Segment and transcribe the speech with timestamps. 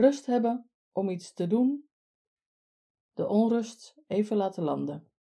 [0.00, 1.90] Rust hebben om iets te doen.
[3.12, 5.12] De onrust even laten landen.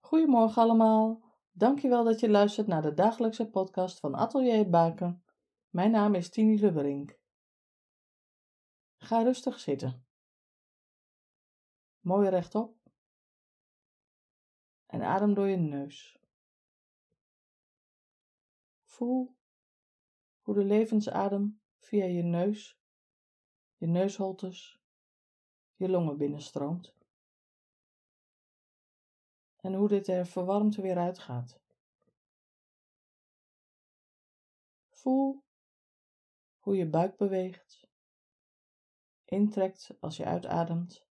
[0.00, 1.24] Goedemorgen allemaal.
[1.50, 5.24] Dankjewel dat je luistert naar de dagelijkse podcast van Atelier Baken.
[5.68, 7.18] Mijn naam is Tini Lubberink.
[8.96, 10.06] Ga rustig zitten.
[12.00, 12.76] Mooi rechtop.
[14.86, 16.18] En adem door je neus.
[18.82, 19.36] Voel
[20.40, 22.78] hoe de levensadem via je neus,
[23.76, 24.80] je neusholtes,
[25.74, 26.94] je longen binnenstroomt.
[29.56, 31.60] En hoe dit er verwarmd weer uitgaat.
[34.90, 35.42] Voel
[36.58, 37.88] hoe je buik beweegt,
[39.24, 41.06] intrekt als je uitademt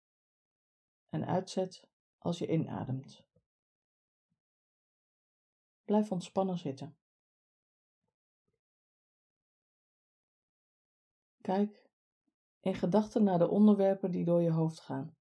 [1.08, 3.24] en uitzet als je inademt.
[5.84, 6.96] Blijf ontspannen zitten.
[11.40, 11.88] Kijk
[12.60, 15.16] in gedachten naar de onderwerpen die door je hoofd gaan.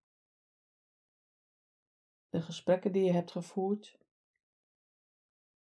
[2.30, 3.99] De gesprekken die je hebt gevoerd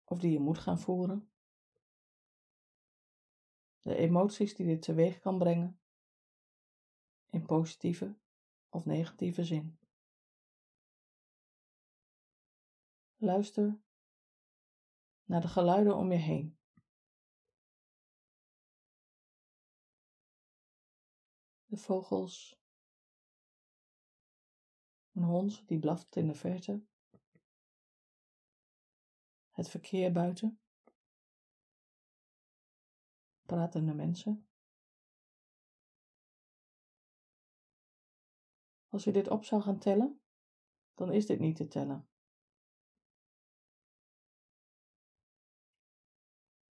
[0.05, 1.31] of die je moet gaan voeren.
[3.83, 5.81] De emoties die dit teweeg kan brengen
[7.31, 8.17] in positieve
[8.69, 9.79] of negatieve zin.
[13.17, 13.81] Luister
[15.25, 16.56] naar de geluiden om je heen.
[21.67, 22.61] De vogels.
[25.13, 26.85] Een hond die blaft in de verte.
[29.51, 30.61] Het verkeer buiten.
[33.47, 34.49] Pratende mensen.
[38.89, 40.21] Als je dit op zou gaan tellen,
[40.95, 42.09] dan is dit niet te tellen.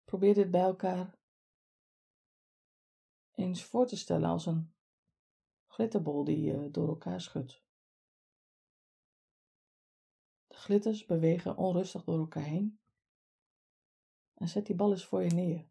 [0.03, 1.19] Probeer dit bij elkaar
[3.31, 4.77] eens voor te stellen als een
[5.78, 7.64] glitterbol die je door elkaar schudt.
[10.48, 12.80] De glitters bewegen onrustig door elkaar heen.
[14.33, 15.67] En zet die bal eens voor je neer.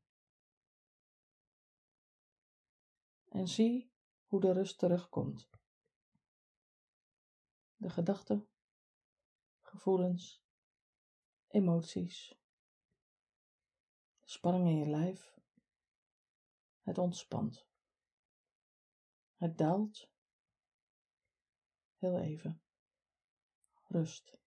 [3.29, 3.91] En zie
[4.27, 5.49] hoe de rust terugkomt.
[7.77, 8.49] De gedachten,
[9.61, 10.45] gevoelens,
[11.49, 12.39] emoties,
[14.25, 15.39] spanning in je lijf.
[16.81, 17.67] Het ontspant.
[19.37, 20.09] Het daalt.
[21.97, 22.63] Heel even.
[23.89, 24.39] Rust.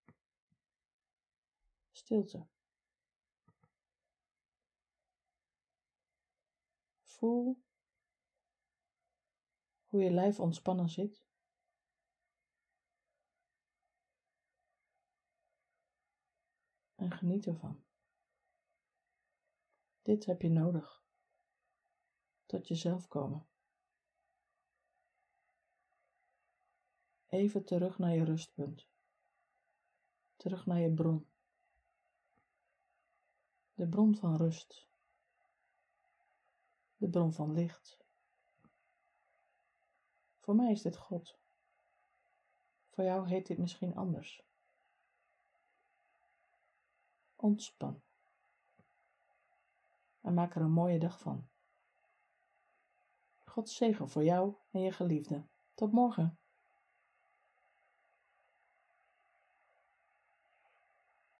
[1.92, 2.48] Stilte.
[7.02, 7.64] Voel
[9.86, 11.28] hoe je lijf ontspannen zit.
[16.96, 17.84] En geniet ervan.
[20.02, 21.04] Dit heb je nodig.
[22.46, 23.48] Tot jezelf komen.
[27.30, 28.88] Even terug naar je rustpunt.
[30.38, 31.28] Terug naar je bron.
[33.74, 34.88] De bron van rust.
[36.98, 37.98] De bron van licht.
[40.40, 41.38] Voor mij is dit God.
[42.90, 44.44] Voor jou heet dit misschien anders.
[47.36, 48.02] Ontspan.
[50.22, 51.48] En maak er een mooie dag van.
[53.46, 55.48] God zegen voor jou en je geliefde.
[55.74, 56.40] Tot morgen.